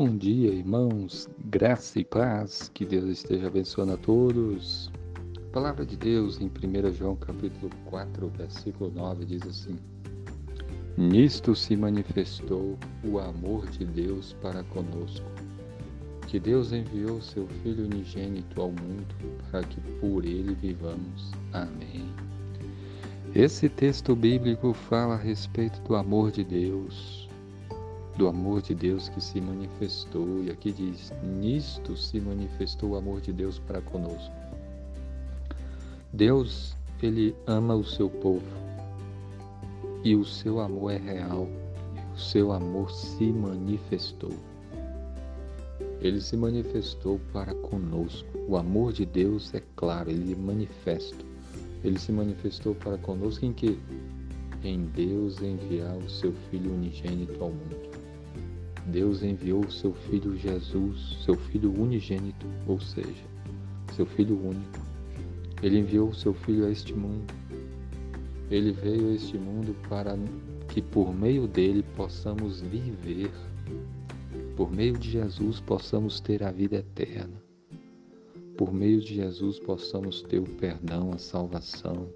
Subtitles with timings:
[0.00, 4.92] Bom dia, irmãos, graça e paz, que Deus esteja abençoando a todos.
[5.36, 9.76] A palavra de Deus em 1 João capítulo 4, versículo 9 diz assim:
[10.96, 15.26] Nisto se manifestou o amor de Deus para conosco,
[16.28, 19.16] que Deus enviou seu Filho unigênito ao mundo
[19.50, 21.32] para que por ele vivamos.
[21.52, 22.06] Amém.
[23.34, 27.27] Esse texto bíblico fala a respeito do amor de Deus,
[28.18, 30.42] do amor de Deus que se manifestou.
[30.42, 34.34] E aqui diz: Nisto se manifestou o amor de Deus para conosco.
[36.12, 38.44] Deus, ele ama o seu povo.
[40.02, 41.48] E o seu amor é real.
[42.12, 44.32] O seu amor se manifestou.
[46.00, 48.28] Ele se manifestou para conosco.
[48.48, 51.24] O amor de Deus é claro, ele é manifesto.
[51.84, 53.78] Ele se manifestou para conosco em que?
[54.64, 57.87] Em Deus enviar o seu Filho unigênito ao mundo.
[58.88, 63.24] Deus enviou o seu Filho Jesus, seu Filho unigênito, ou seja,
[63.94, 64.80] seu Filho único.
[65.62, 67.26] Ele enviou o seu Filho a este mundo.
[68.50, 70.16] Ele veio a este mundo para
[70.68, 73.30] que por meio dele possamos viver,
[74.56, 77.42] por meio de Jesus possamos ter a vida eterna,
[78.56, 82.08] por meio de Jesus possamos ter o perdão, a salvação,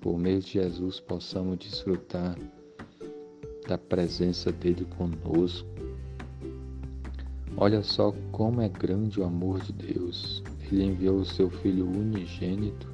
[0.00, 2.38] por meio de Jesus possamos desfrutar
[3.68, 5.68] da presença dele conosco.
[7.54, 10.42] Olha só como é grande o amor de Deus.
[10.72, 12.90] Ele enviou o seu Filho unigênito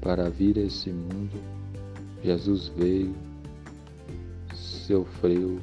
[0.00, 1.38] para vir a esse mundo.
[2.24, 3.14] Jesus veio,
[4.54, 5.60] sofreu,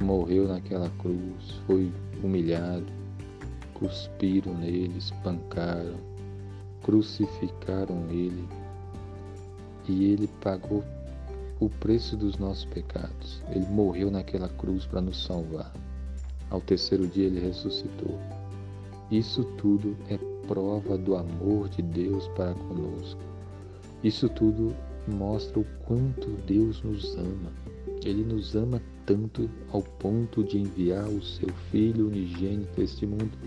[0.00, 2.86] morreu naquela cruz, foi humilhado,
[3.74, 5.96] cuspiram nele, espancaram,
[6.82, 8.48] crucificaram ele
[9.88, 10.84] e ele pagou
[11.64, 13.40] o preço dos nossos pecados.
[13.50, 15.72] Ele morreu naquela cruz para nos salvar.
[16.50, 18.18] Ao terceiro dia ele ressuscitou.
[19.12, 23.20] Isso tudo é prova do amor de Deus para conosco.
[24.02, 24.74] Isso tudo
[25.06, 27.52] mostra o quanto Deus nos ama.
[28.04, 33.38] Ele nos ama tanto ao ponto de enviar o seu Filho unigênito a este mundo,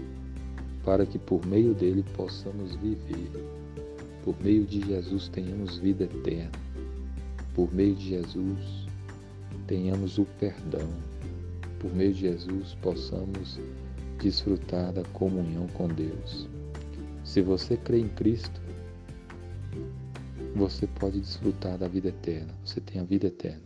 [0.86, 3.30] para que por meio dele possamos viver.
[4.24, 6.65] Por meio de Jesus tenhamos vida eterna
[7.56, 8.86] por meio de Jesus,
[9.66, 10.88] tenhamos o perdão.
[11.80, 13.60] Por meio de Jesus, possamos
[14.22, 16.50] desfrutar da comunhão com Deus.
[17.24, 18.62] Se você crê em Cristo,
[20.54, 22.54] você pode desfrutar da vida eterna.
[22.64, 23.64] Você tem a vida eterna.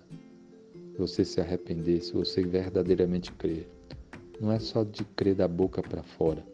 [0.98, 3.68] Você se arrepender, se você verdadeiramente crer,
[4.40, 6.46] não é só de crer da boca para fora,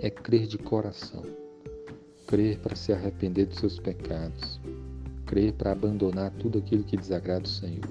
[0.00, 1.24] é crer de coração.
[2.26, 4.60] Crer para se arrepender dos seus pecados,
[5.32, 7.88] crer para abandonar tudo aquilo que desagrada o Senhor.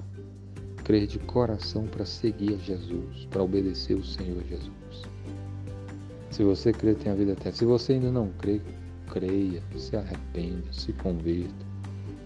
[0.84, 5.02] Crer de coração para seguir a Jesus, para obedecer o Senhor Jesus.
[6.30, 7.50] Se você crê, tem a vida eterna.
[7.50, 8.60] Se você ainda não crê,
[9.10, 11.66] creia, se arrependa, se converta.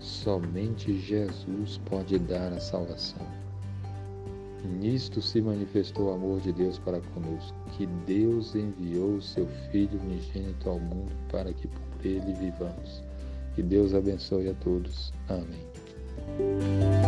[0.01, 3.27] Somente Jesus pode dar a salvação.
[4.79, 9.99] Nisto se manifestou o amor de Deus para conosco, que Deus enviou o seu Filho
[9.99, 13.03] unigênito ao mundo para que por ele vivamos.
[13.57, 15.15] Que Deus abençoe a todos.
[15.31, 17.06] Amém.